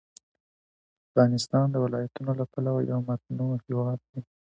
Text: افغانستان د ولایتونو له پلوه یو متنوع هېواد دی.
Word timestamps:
افغانستان 1.09 1.65
د 1.71 1.75
ولایتونو 1.85 2.31
له 2.39 2.45
پلوه 2.51 2.79
یو 2.91 2.99
متنوع 3.07 3.53
هېواد 3.65 3.99
دی. 4.09 4.21